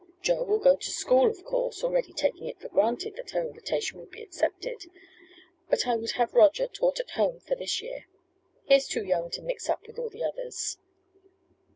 [0.23, 3.99] Joe will go to school, of course (already taking it for granted that her invitation
[3.99, 4.85] would be accepted),
[5.69, 8.07] but I would have Roger taught at home for this year.
[8.65, 10.79] He is too young to mix up with all the others."